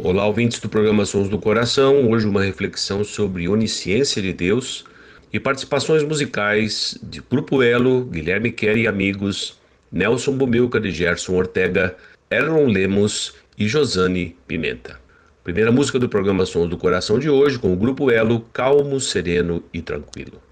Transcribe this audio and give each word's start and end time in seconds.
Olá, 0.00 0.24
ouvintes 0.24 0.60
do 0.60 0.68
programa 0.68 1.04
Sons 1.04 1.28
do 1.28 1.40
Coração. 1.40 2.08
Hoje 2.08 2.24
uma 2.24 2.44
reflexão 2.44 3.02
sobre 3.02 3.48
onisciência 3.48 4.22
de 4.22 4.32
Deus 4.32 4.84
e 5.32 5.40
participações 5.40 6.04
musicais 6.04 6.96
de 7.02 7.20
Grupo 7.20 7.64
Elo, 7.64 8.04
Guilherme 8.04 8.52
Kerr 8.52 8.78
e 8.78 8.86
amigos, 8.86 9.58
Nelson 9.90 10.36
Bomilca 10.36 10.78
de 10.78 10.92
Gerson 10.92 11.34
Ortega, 11.34 11.96
Erron 12.30 12.66
Lemos 12.66 13.34
e 13.58 13.66
Josane 13.66 14.36
Pimenta. 14.46 15.00
Primeira 15.42 15.72
música 15.72 15.98
do 15.98 16.08
programa 16.08 16.46
Sons 16.46 16.70
do 16.70 16.78
Coração 16.78 17.18
de 17.18 17.28
hoje 17.28 17.58
com 17.58 17.72
o 17.72 17.76
Grupo 17.76 18.08
Elo, 18.08 18.42
calmo, 18.52 19.00
sereno 19.00 19.64
e 19.74 19.82
tranquilo. 19.82 20.47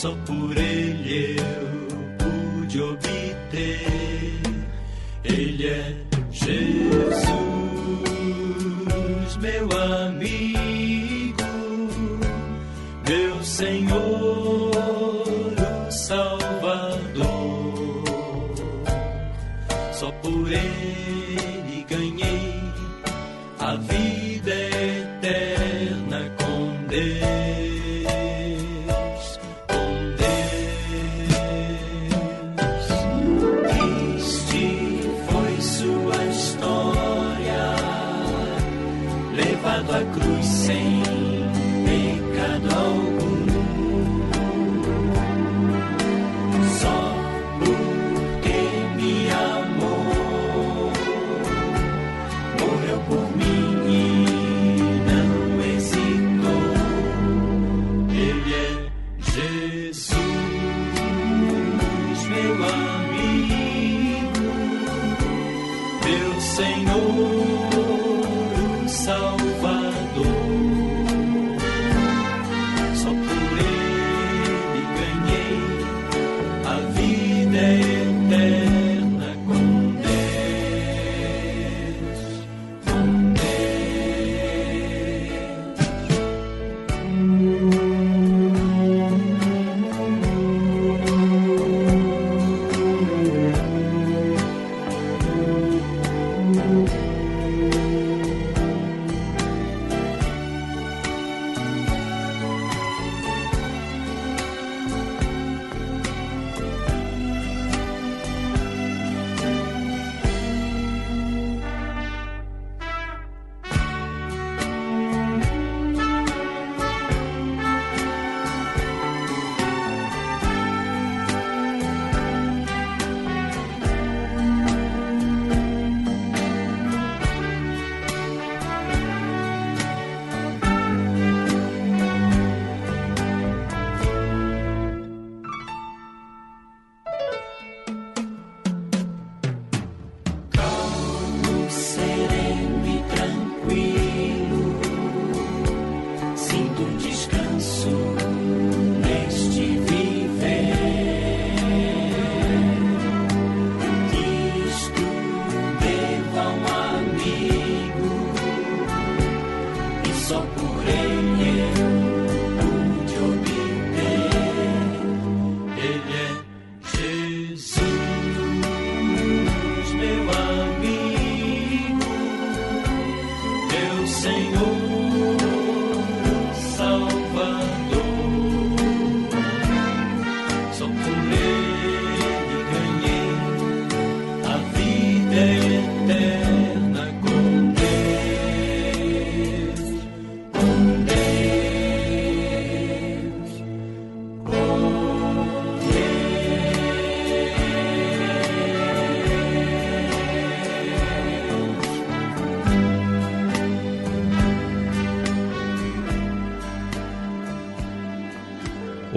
Só 0.00 0.16
por 0.24 0.56
ele 0.56 1.36
eu 1.38 1.69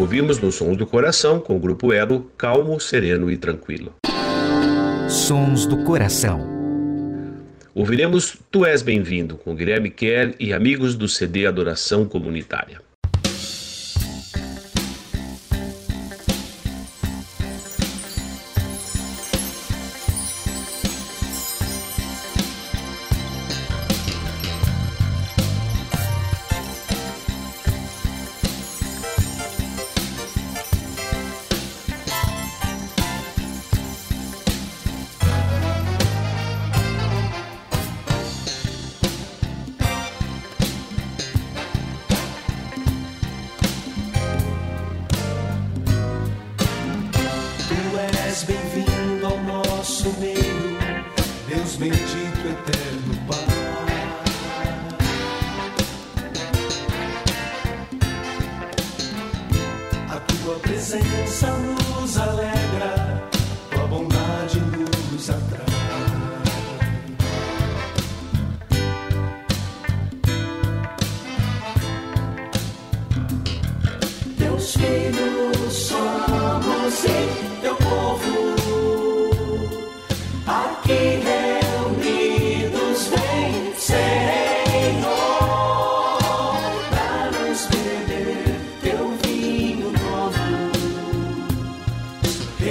Ouvimos 0.04 0.38
no 0.38 0.52
Sons 0.52 0.76
do 0.76 0.86
Coração, 0.86 1.40
com 1.40 1.56
o 1.56 1.60
grupo 1.60 1.94
Elo, 1.94 2.30
calmo, 2.38 2.78
sereno 2.78 3.32
e 3.32 3.38
tranquilo. 3.38 3.96
Sons 5.08 5.66
do 5.66 5.82
Coração. 5.86 6.46
Ouviremos 7.74 8.38
Tu 8.52 8.66
És 8.66 8.82
Bem-vindo, 8.82 9.38
com 9.38 9.56
Guilherme 9.56 9.90
Kerr 9.90 10.36
e 10.38 10.52
amigos 10.52 10.94
do 10.94 11.08
CD 11.08 11.48
Adoração 11.48 12.04
Comunitária. 12.04 12.82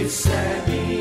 It's 0.04 0.14
sad. 0.14 0.91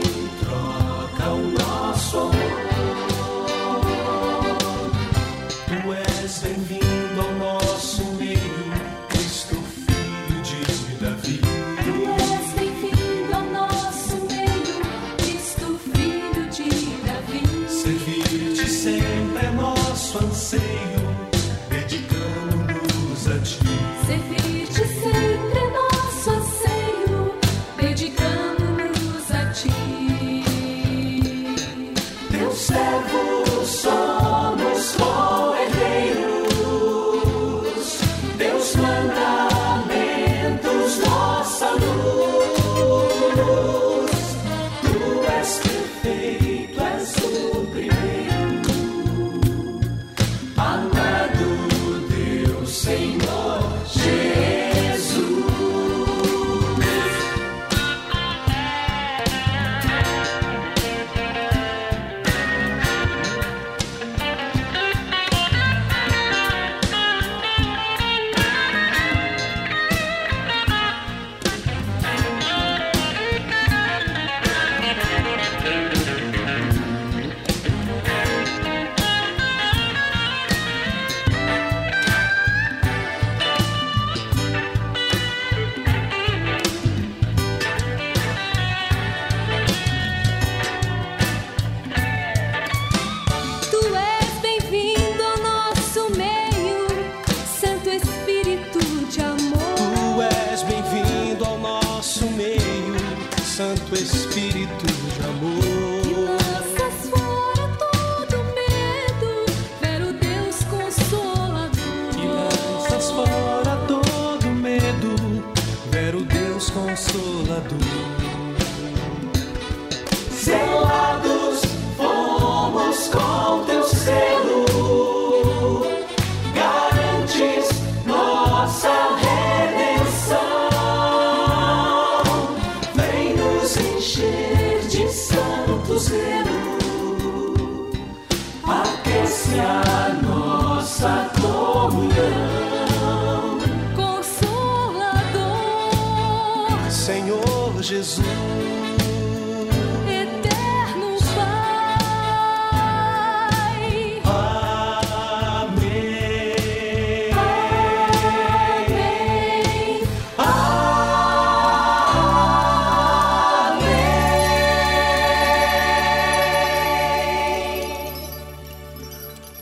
Santo 103.61 103.93
Espírito. 103.93 104.30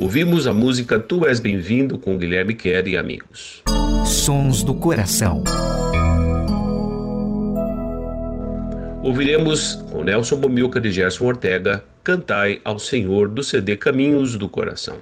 Ouvimos 0.09 0.47
a 0.47 0.53
música 0.55 0.99
Tu 0.99 1.23
És 1.27 1.39
Bem-vindo 1.39 1.95
com 1.99 2.17
Guilherme 2.17 2.55
Kerr 2.55 2.87
e 2.87 2.97
amigos. 2.97 3.61
Sons 4.07 4.63
do 4.63 4.73
Coração. 4.73 5.43
Ouviremos 9.03 9.75
com 9.91 10.03
Nelson 10.03 10.37
Bomilca 10.37 10.81
de 10.81 10.91
Gerson 10.91 11.25
Ortega 11.25 11.83
Cantai 12.03 12.59
ao 12.65 12.79
Senhor 12.79 13.29
do 13.29 13.43
CD 13.43 13.77
Caminhos 13.77 14.35
do 14.35 14.49
Coração. 14.49 14.97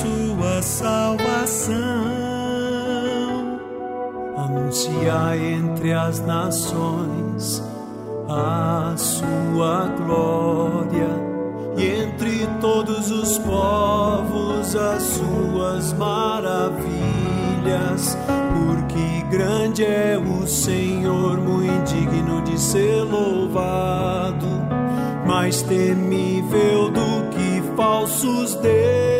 Sua 0.00 0.62
salvação. 0.62 1.76
Anunciai 4.36 5.38
entre 5.38 5.92
as 5.92 6.20
nações 6.20 7.62
a 8.28 8.94
sua 8.96 9.86
glória 9.98 11.08
e 11.76 11.84
entre 12.02 12.46
todos 12.60 13.10
os 13.10 13.38
povos 13.38 14.76
as 14.76 15.02
suas 15.02 15.92
maravilhas, 15.94 16.86
porque 18.54 19.24
grande 19.36 19.84
é 19.84 20.16
o 20.16 20.46
Senhor, 20.46 21.38
muito 21.38 21.60
digno 21.84 22.40
de 22.42 22.58
ser 22.58 23.02
louvado, 23.02 24.46
mais 25.26 25.62
temível 25.62 26.90
do 26.90 27.28
que 27.30 27.62
falsos 27.76 28.54
deuses. 28.56 29.19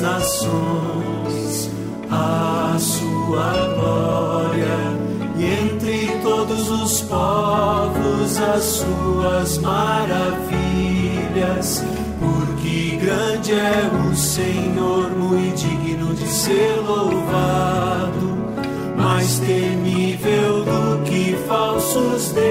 nações 0.00 1.70
a 2.10 2.76
sua 2.78 3.74
glória 3.74 4.76
e 5.36 5.44
entre 5.44 6.08
todos 6.22 6.70
os 6.70 7.02
povos 7.02 8.40
as 8.40 8.62
suas 8.62 9.58
maravilhas. 9.58 10.54
Porque 12.18 12.96
grande 12.96 13.52
é 13.52 13.90
o 14.10 14.16
Senhor, 14.16 15.10
muito 15.10 15.56
digno 15.56 16.14
de 16.14 16.26
ser 16.28 16.80
louvado, 16.86 18.36
mais 18.96 19.38
temível 19.38 20.64
do 20.64 21.02
que 21.04 21.36
falsos 21.46 22.32
deuses. 22.32 22.46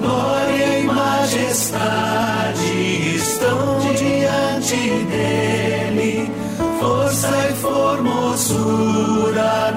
Glória 0.00 0.80
e 0.80 0.84
majestade 0.84 2.27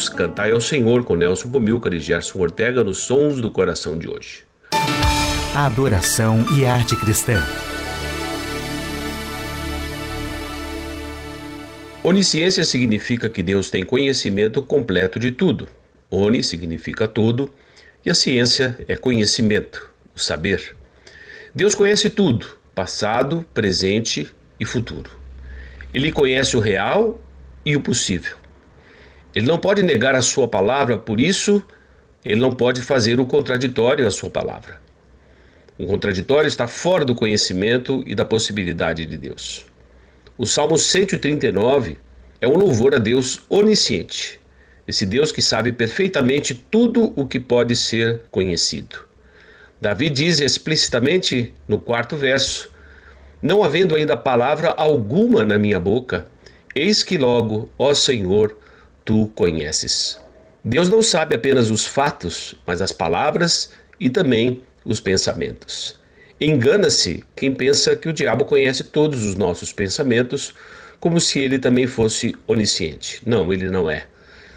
Ouvimos 0.00 0.08
Cantai 0.08 0.50
ao 0.52 0.60
Senhor 0.62 1.04
com 1.04 1.14
Nelson 1.14 1.48
Bomilcar 1.48 1.92
e 1.92 2.00
Gerson 2.00 2.38
Ortega 2.38 2.82
nos 2.82 2.98
Sons 2.98 3.38
do 3.38 3.50
Coração 3.50 3.98
de 3.98 4.08
hoje. 4.08 4.44
Adoração 5.54 6.42
e 6.56 6.64
arte 6.64 6.96
cristã. 6.96 7.42
Onisciência 12.02 12.64
significa 12.64 13.28
que 13.28 13.42
Deus 13.42 13.68
tem 13.68 13.84
conhecimento 13.84 14.62
completo 14.62 15.18
de 15.18 15.32
tudo. 15.32 15.68
Oni 16.10 16.42
significa 16.42 17.06
tudo 17.06 17.52
e 18.02 18.08
a 18.08 18.14
ciência 18.14 18.78
é 18.88 18.96
conhecimento, 18.96 19.90
o 20.16 20.18
saber. 20.18 20.74
Deus 21.54 21.74
conhece 21.74 22.08
tudo, 22.08 22.46
passado, 22.74 23.44
presente 23.52 24.32
e 24.58 24.64
futuro. 24.64 25.10
Ele 25.92 26.10
conhece 26.10 26.56
o 26.56 26.60
real 26.60 27.20
e 27.66 27.76
o 27.76 27.82
possível. 27.82 28.39
Ele 29.34 29.46
não 29.46 29.58
pode 29.58 29.82
negar 29.82 30.14
a 30.14 30.22
sua 30.22 30.48
palavra, 30.48 30.98
por 30.98 31.20
isso, 31.20 31.62
ele 32.24 32.40
não 32.40 32.52
pode 32.52 32.82
fazer 32.82 33.20
o 33.20 33.26
contraditório 33.26 34.06
à 34.06 34.10
sua 34.10 34.30
palavra. 34.30 34.80
O 35.78 35.86
contraditório 35.86 36.48
está 36.48 36.66
fora 36.66 37.04
do 37.04 37.14
conhecimento 37.14 38.02
e 38.06 38.14
da 38.14 38.24
possibilidade 38.24 39.06
de 39.06 39.16
Deus. 39.16 39.64
O 40.36 40.44
Salmo 40.44 40.76
139 40.76 41.96
é 42.40 42.48
um 42.48 42.56
louvor 42.56 42.94
a 42.94 42.98
Deus 42.98 43.40
onisciente, 43.48 44.40
esse 44.86 45.06
Deus 45.06 45.30
que 45.30 45.40
sabe 45.40 45.72
perfeitamente 45.72 46.54
tudo 46.54 47.12
o 47.16 47.26
que 47.26 47.38
pode 47.38 47.76
ser 47.76 48.22
conhecido. 48.30 49.04
Davi 49.80 50.10
diz 50.10 50.40
explicitamente 50.40 51.54
no 51.66 51.80
quarto 51.80 52.16
verso: 52.16 52.70
Não 53.40 53.62
havendo 53.62 53.94
ainda 53.94 54.16
palavra 54.16 54.70
alguma 54.76 55.44
na 55.44 55.58
minha 55.58 55.80
boca, 55.80 56.26
eis 56.74 57.02
que 57.02 57.16
logo, 57.16 57.70
ó 57.78 57.94
Senhor, 57.94 58.58
tu 59.10 59.26
conheces. 59.34 60.20
Deus 60.64 60.88
não 60.88 61.02
sabe 61.02 61.34
apenas 61.34 61.68
os 61.68 61.84
fatos, 61.84 62.54
mas 62.64 62.80
as 62.80 62.92
palavras 62.92 63.72
e 63.98 64.08
também 64.08 64.62
os 64.84 65.00
pensamentos. 65.00 65.98
Engana-se 66.40 67.24
quem 67.34 67.52
pensa 67.52 67.96
que 67.96 68.08
o 68.08 68.12
diabo 68.12 68.44
conhece 68.44 68.84
todos 68.84 69.24
os 69.24 69.34
nossos 69.34 69.72
pensamentos, 69.72 70.54
como 71.00 71.18
se 71.20 71.40
ele 71.40 71.58
também 71.58 71.88
fosse 71.88 72.36
onisciente. 72.46 73.20
Não, 73.26 73.52
ele 73.52 73.68
não 73.68 73.90
é. 73.90 74.06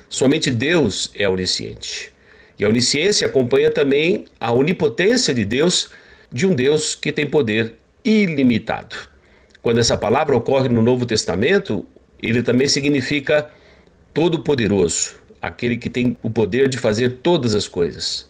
Somente 0.08 0.52
Deus 0.52 1.10
é 1.16 1.28
onisciente. 1.28 2.14
E 2.60 2.64
a 2.64 2.70
onisciência 2.70 3.26
acompanha 3.26 3.72
também 3.72 4.26
a 4.40 4.52
onipotência 4.52 5.34
de 5.34 5.44
Deus, 5.44 5.90
de 6.32 6.46
um 6.46 6.54
Deus 6.54 6.94
que 6.94 7.12
tem 7.12 7.26
poder 7.26 7.74
ilimitado. 8.06 8.96
Quando 9.64 9.80
essa 9.80 9.98
palavra 9.98 10.38
ocorre 10.38 10.70
no 10.70 10.84
Novo 10.84 11.08
Testamento, 11.08 11.84
ele 12.22 12.44
também 12.44 12.68
significa 12.68 13.50
Todo-Poderoso, 14.14 15.16
aquele 15.42 15.76
que 15.76 15.90
tem 15.90 16.16
o 16.22 16.30
poder 16.30 16.70
de 16.70 16.78
fazer 16.78 17.18
todas 17.24 17.56
as 17.56 17.68
coisas. 17.68 18.30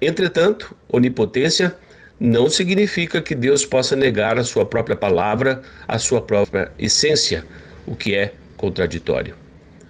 Entretanto, 0.00 0.76
onipotência 0.88 1.74
não 2.20 2.48
significa 2.48 3.20
que 3.20 3.34
Deus 3.34 3.66
possa 3.66 3.96
negar 3.96 4.38
a 4.38 4.44
sua 4.44 4.64
própria 4.64 4.94
palavra, 4.94 5.60
a 5.88 5.98
sua 5.98 6.22
própria 6.22 6.70
essência, 6.78 7.44
o 7.86 7.96
que 7.96 8.14
é 8.14 8.32
contraditório. 8.56 9.34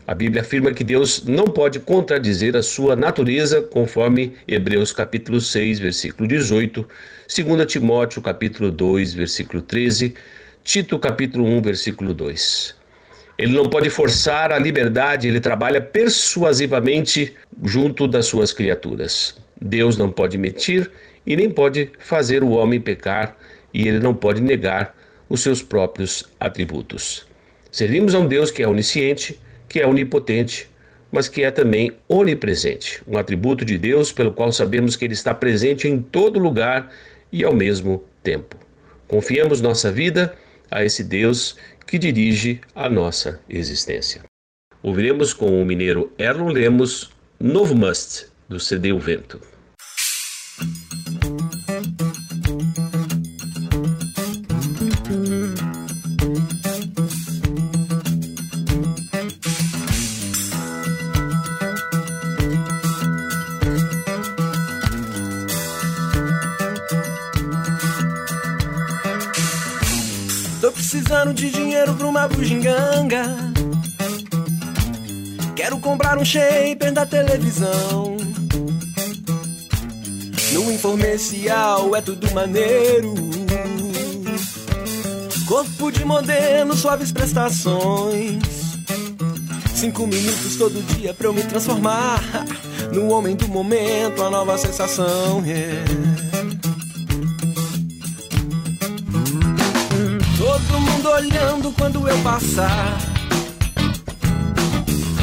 A 0.07 0.15
Bíblia 0.15 0.43
afirma 0.43 0.73
que 0.73 0.85
Deus 0.85 1.25
não 1.25 1.45
pode 1.45 1.79
contradizer 1.79 2.57
a 2.57 2.63
sua 2.63 2.97
natureza, 2.97 3.63
conforme 3.63 4.35
Hebreus 4.47 4.93
capítulo 4.93 5.41
6, 5.41 5.79
versículo 5.79 6.29
18, 6.29 6.87
2 7.29 7.67
Timóteo 7.67 8.21
capítulo 8.21 8.71
2, 8.71 9.15
versículo 9.15 9.63
13, 9.63 10.15
Tito 10.63 10.99
capítulo 10.99 11.47
1, 11.47 11.63
versículo 11.63 12.15
2. 12.15 12.84
Ele 13.37 13.53
não 13.53 13.69
pode 13.69 13.91
forçar 13.91 14.53
a 14.53 14.59
liberdade, 14.59 15.27
ele 15.27 15.41
trabalha 15.41 15.81
persuasivamente 15.81 17.35
junto 17.63 18.07
das 18.07 18.27
suas 18.27 18.53
criaturas. 18.53 19.37
Deus 19.61 19.97
não 19.97 20.11
pode 20.11 20.39
mentir 20.39 20.91
e 21.27 21.37
nem 21.37 21.51
pode 21.51 21.91
fazer 21.99 22.45
o 22.45 22.51
homem 22.51 22.81
pecar, 22.81 23.37
e 23.73 23.89
ele 23.89 23.99
não 23.99 24.15
pode 24.15 24.41
negar 24.41 24.95
os 25.29 25.41
seus 25.41 25.63
próprios 25.63 26.25
atributos. 26.39 27.27
Servimos 27.73 28.15
a 28.15 28.21
um 28.21 28.27
Deus 28.29 28.51
que 28.51 28.63
é 28.63 28.69
onisciente, 28.69 29.41
que 29.69 29.81
é 29.81 29.87
onipotente, 29.87 30.71
mas 31.11 31.29
que 31.29 31.43
é 31.43 31.51
também 31.51 31.93
onipresente, 32.09 33.03
um 33.07 33.19
atributo 33.19 33.65
de 33.65 33.79
Deus 33.79 34.13
pelo 34.13 34.33
qual 34.33 34.53
sabemos 34.53 34.97
que 34.97 35.05
ele 35.05 35.15
está 35.15 35.35
presente 35.35 35.89
em 35.89 36.01
todo 36.01 36.39
lugar 36.39 36.91
e 37.33 37.43
ao 37.43 37.55
mesmo 37.55 38.05
tempo. 38.23 38.57
Confiamos 39.09 39.61
nossa 39.61 39.91
vida 39.91 40.35
a 40.71 40.85
esse 40.85 41.05
Deus 41.05 41.57
que 41.87 41.99
dirige 41.99 42.61
a 42.75 42.89
nossa 42.89 43.41
existência. 43.49 44.23
Ouviremos 44.83 45.33
com 45.33 45.61
o 45.61 45.65
mineiro 45.65 46.13
Erlon 46.19 46.49
Lemos 46.49 47.11
Novo 47.41 47.75
Must, 47.75 48.27
do 48.49 48.61
CD 48.61 48.93
O 48.93 48.99
Vento. 48.99 49.41
Precisando 70.85 71.33
de 71.33 71.51
dinheiro 71.51 71.95
pra 71.95 72.07
uma 72.07 72.29
bugiganga. 72.29 73.25
Quero 75.57 75.79
comprar 75.79 76.19
um 76.19 76.25
shaper 76.25 76.93
da 76.93 77.07
televisão. 77.07 78.19
No 80.53 80.71
informecial 80.71 81.97
é 81.97 82.03
tudo 82.03 82.31
maneiro. 82.33 83.15
Corpo 85.49 85.91
de 85.91 86.05
modelo, 86.05 86.77
suaves 86.77 87.11
prestações. 87.11 88.43
Cinco 89.75 90.07
minutos 90.07 90.57
todo 90.57 90.83
dia 90.97 91.15
pra 91.15 91.29
eu 91.29 91.33
me 91.33 91.43
transformar 91.45 92.21
no 92.93 93.11
homem 93.11 93.35
do 93.35 93.49
momento, 93.49 94.23
a 94.23 94.29
nova 94.29 94.59
sensação. 94.59 95.43
Yeah. 95.47 96.34
Olhando 101.15 101.73
quando 101.73 102.07
eu 102.09 102.19
passar. 102.19 102.99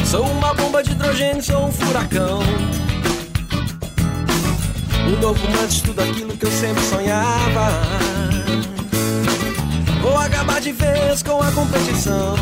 Sou 0.05 0.25
uma 0.25 0.53
bomba 0.53 0.81
de 0.81 0.91
hidrogênio, 0.91 1.43
sou 1.43 1.67
um 1.67 1.71
furacão. 1.71 2.39
O 5.07 5.21
novo 5.21 5.39
antes 5.61 5.77
de 5.77 5.83
tudo 5.83 6.01
aquilo 6.01 6.37
que 6.37 6.45
eu 6.45 6.51
sempre 6.51 6.83
sonhava. 6.83 7.71
Vou 10.01 10.17
acabar 10.17 10.61
de 10.61 10.71
vez 10.71 11.21
com 11.23 11.41
a 11.41 11.51
competição. 11.51 12.35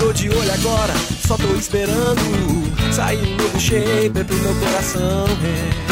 Tô 0.00 0.12
de 0.12 0.30
olho 0.30 0.52
agora, 0.52 0.94
só 1.26 1.36
tô 1.36 1.54
esperando 1.54 2.20
sair 2.92 3.22
um 3.22 3.36
novo 3.36 3.60
shape 3.60 4.24
pro 4.24 4.36
meu 4.36 4.54
coração. 4.56 5.26
É. 5.44 5.88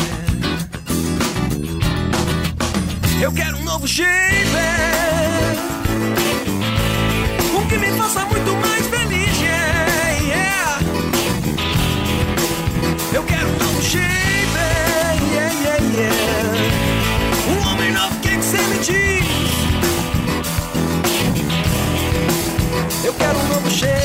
Eu 3.25 3.33
quero 3.33 3.57
um 3.59 3.65
novo 3.65 3.87
shape 3.87 5.16
Um 8.07 8.09
faça 8.09 8.25
muito 8.27 8.53
mais 8.53 8.87
feliz 8.87 9.37
yeah, 9.41 10.11
yeah. 10.23 10.81
Eu 13.13 13.25
quero 13.25 13.49
um 13.49 13.59
novo 13.59 13.83
shape 13.83 14.05
yeah, 15.35 15.53
yeah, 15.53 15.85
yeah. 15.93 16.15
Um 17.51 17.69
homem 17.69 17.93
novo, 17.93 18.15
o 18.15 18.21
que, 18.21 18.37
você 18.37 18.59
me 18.59 18.79
diz? 18.79 19.27
Eu 23.05 23.13
quero 23.15 23.37
um 23.37 23.49
novo 23.49 23.69
shape 23.69 23.97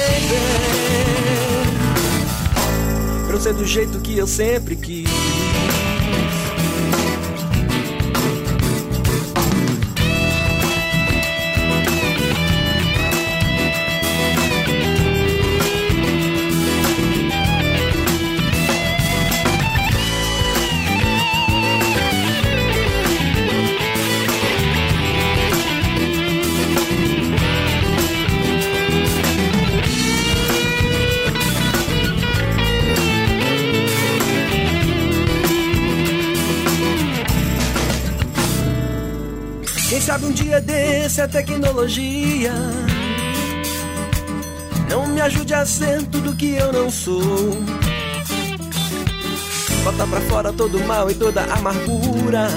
Pra 3.28 3.36
eu 3.36 3.40
ser 3.40 3.54
do 3.54 3.68
jeito 3.68 4.00
que 4.00 4.18
eu 4.18 4.26
sempre 4.26 4.76
quis 4.78 5.01
desse 40.62 41.22
a 41.22 41.28
tecnologia 41.28 42.54
não 44.92 45.08
me 45.08 45.22
ajude 45.22 45.54
a 45.54 45.66
ser 45.66 46.04
tudo 46.08 46.36
que 46.36 46.54
eu 46.56 46.74
não 46.74 46.92
sou. 46.92 47.58
Bota 49.86 50.06
pra 50.06 50.22
fora 50.22 50.52
todo 50.52 50.78
o 50.78 50.86
mal 50.86 51.10
e 51.10 51.16
toda 51.16 51.42
a 51.42 51.54
amargura. 51.56 52.50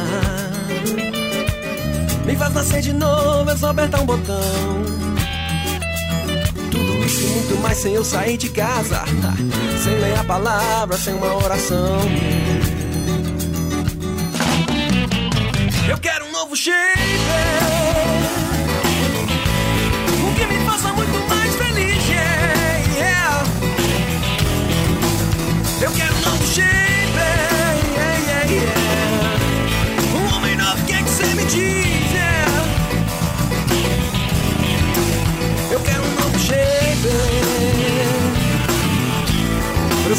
Me 2.27 2.35
faz 2.35 2.53
nascer 2.53 2.81
de 2.83 2.93
novo, 2.93 3.49
é 3.49 3.57
só 3.57 3.71
apertar 3.71 4.01
um 4.01 4.07
botão. 4.07 4.40
Tudo 6.73 7.05
isso 7.07 7.25
muito 7.29 7.62
mais 7.62 7.79
sem 7.79 7.95
eu 7.95 8.05
sair 8.05 8.37
de 8.37 8.49
casa. 8.49 9.05
Sem 9.85 9.99
ler 10.01 10.19
a 10.19 10.25
palavra, 10.25 10.97
sem 10.97 11.12
uma 11.12 11.35
oração. 11.45 12.01
Eu 15.87 15.99
quero 15.99 16.25
um 16.25 16.33
novo 16.33 16.57
shape. 16.57 17.04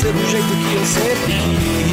Ser 0.05 0.29
jeito 0.29 0.47
que 0.47 0.75
eu 0.75 0.85
sempre 0.85 1.33
quis. 1.33 1.84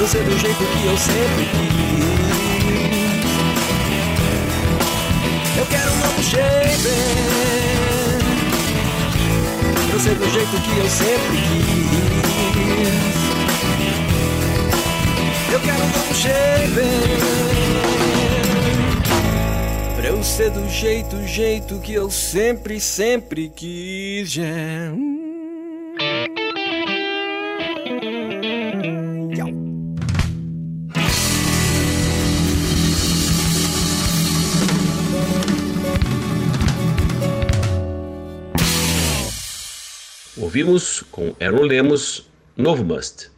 Pra 0.00 0.08
ser 0.08 0.24
do 0.24 0.38
jeito 0.38 0.56
que 0.56 0.86
eu 0.86 0.96
sempre 0.96 1.44
quis. 1.44 2.00
Eu 5.58 5.66
quero 5.66 5.92
um 5.92 5.96
novo 5.98 6.22
shape. 6.22 6.88
Pra 9.90 9.98
ser 10.00 10.14
do 10.14 10.30
jeito 10.30 10.58
que 10.62 10.78
eu 10.78 10.88
sempre 10.88 11.36
quis. 11.48 12.00
Eu 15.52 15.60
quero 15.60 15.82
um 15.82 15.90
novo 15.90 16.14
shape. 16.14 16.80
Pra 19.96 20.08
eu 20.08 20.24
ser 20.24 20.50
do 20.50 20.66
jeito, 20.70 21.26
jeito 21.26 21.78
que 21.78 21.92
eu 21.92 22.10
sempre, 22.10 22.80
sempre 22.80 23.50
quis 23.50 24.34
yeah. 24.34 25.09
Ouvimos 40.50 41.04
com 41.12 41.32
Aaron 41.40 41.62
Lemos, 41.62 42.28
Novo 42.56 42.84
Must. 42.84 43.30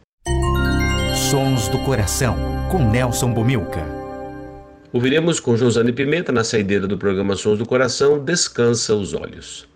Sons 1.29 1.67
do 1.67 1.77
Coração, 1.85 2.35
com 2.71 2.89
Nelson 2.89 3.31
Bomilca. 3.31 3.85
Ouviremos 4.91 5.39
com 5.39 5.55
Josane 5.55 5.93
Pimenta, 5.93 6.31
na 6.31 6.43
saideira 6.43 6.87
do 6.87 6.97
programa 6.97 7.35
Sons 7.35 7.59
do 7.59 7.67
Coração, 7.67 8.17
Descansa 8.17 8.95
os 8.95 9.13
Olhos. 9.13 9.67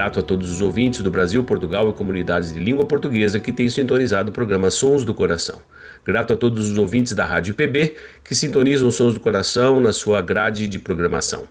Grato 0.00 0.18
a 0.18 0.22
todos 0.22 0.50
os 0.50 0.62
ouvintes 0.62 1.02
do 1.02 1.10
Brasil, 1.10 1.44
Portugal 1.44 1.90
e 1.90 1.92
comunidades 1.92 2.54
de 2.54 2.58
língua 2.58 2.86
portuguesa 2.86 3.38
que 3.38 3.52
têm 3.52 3.68
sintonizado 3.68 4.30
o 4.30 4.32
programa 4.32 4.70
Sons 4.70 5.04
do 5.04 5.12
Coração. 5.12 5.60
Grato 6.06 6.32
a 6.32 6.36
todos 6.38 6.70
os 6.70 6.78
ouvintes 6.78 7.12
da 7.12 7.26
Rádio 7.26 7.54
PB 7.54 7.96
que 8.24 8.34
sintonizam 8.34 8.90
Sons 8.90 9.12
do 9.12 9.20
Coração 9.20 9.78
na 9.78 9.92
sua 9.92 10.22
grade 10.22 10.66
de 10.66 10.78
programação. 10.78 11.46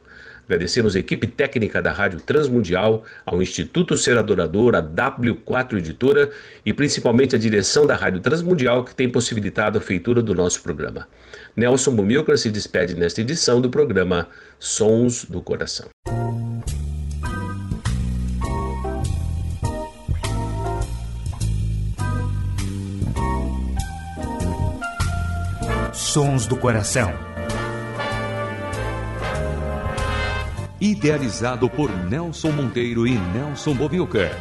Agradecemos 0.45 0.95
a 0.95 0.99
equipe 0.99 1.27
técnica 1.27 1.79
da 1.79 1.91
Rádio 1.91 2.21
Transmundial, 2.21 3.03
ao 3.23 3.39
Instituto 3.39 3.95
Ser 3.95 4.17
Adorador, 4.17 4.73
a 4.73 4.81
W4 4.81 5.77
Editora 5.77 6.31
e 6.65 6.73
principalmente 6.73 7.35
a 7.35 7.39
direção 7.39 7.85
da 7.85 7.95
Rádio 7.95 8.19
Transmundial 8.19 8.83
que 8.83 8.95
tem 8.95 9.07
possibilitado 9.07 9.77
a 9.77 9.81
feitura 9.81 10.23
do 10.23 10.33
nosso 10.33 10.63
programa. 10.63 11.07
Nelson 11.55 11.95
Bumilcar 11.95 12.35
se 12.35 12.49
despede 12.49 12.95
nesta 12.95 13.21
edição 13.21 13.61
do 13.61 13.69
programa 13.69 14.27
Sons 14.57 15.23
do 15.23 15.39
Coração. 15.39 15.87
Sons 26.09 26.45
do 26.47 26.57
Coração. 26.57 27.13
Idealizado 30.81 31.69
por 31.69 31.91
Nelson 31.91 32.51
Monteiro 32.51 33.05
e 33.05 33.11
Nelson 33.11 33.75
Bobilca. 33.75 34.35